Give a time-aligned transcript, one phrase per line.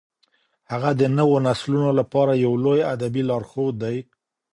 [0.71, 3.97] هغه د نوو نسلونو لپاره یو لوی ادبي لارښود دی.